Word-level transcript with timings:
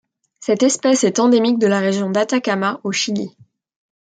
Cette 0.39 0.63
espèce 0.63 1.03
est 1.03 1.19
endémique 1.19 1.59
de 1.59 1.67
la 1.67 1.79
région 1.79 2.09
d'Atacama 2.09 2.81
au 2.83 2.91
Chili. 2.91 3.37